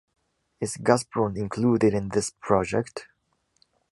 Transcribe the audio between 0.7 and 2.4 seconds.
Gazprom included in this